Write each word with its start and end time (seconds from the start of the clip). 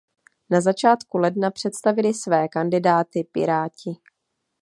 Na 0.49 0.61
začátku 0.61 1.17
ledna 1.17 1.51
představili 1.51 2.13
své 2.13 2.47
kandidáty 2.47 3.23
Piráti. 3.31 3.97